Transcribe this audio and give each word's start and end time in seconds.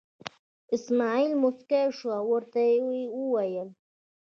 اسمعیل 0.75 1.31
موسکی 1.41 1.81
شو 1.97 2.09
او 2.19 2.25
ورته 2.33 2.59
یې 2.69 2.77
وویل. 3.19 3.69